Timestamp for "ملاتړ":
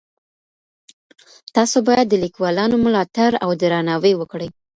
2.85-3.31